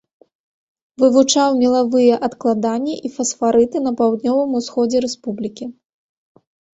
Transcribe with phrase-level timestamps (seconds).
[1.01, 5.69] Вывучаў мелавыя адкладанні і фасфарыты на паўднёвым усходзе рэспублікі.